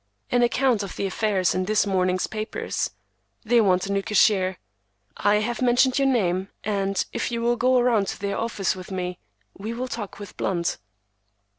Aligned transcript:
An 0.31 0.41
account 0.41 0.81
of 0.81 0.95
the 0.95 1.05
affair 1.05 1.41
is 1.41 1.53
in 1.53 1.65
this 1.65 1.85
morning's 1.85 2.25
papers. 2.25 2.89
They 3.45 3.61
want 3.61 3.85
a 3.85 3.91
new 3.91 4.01
cashier. 4.01 4.57
I 5.17 5.35
have 5.35 5.61
mentioned 5.61 5.99
your 5.99 6.07
name, 6.07 6.49
and 6.63 7.05
if 7.13 7.31
you 7.31 7.39
will 7.43 7.55
go 7.55 7.77
around 7.77 8.07
to 8.07 8.19
their 8.19 8.35
office 8.39 8.75
with 8.75 8.89
me, 8.89 9.19
we 9.55 9.73
will 9.75 9.87
talk 9.87 10.17
with 10.17 10.35
Blunt." 10.37 10.79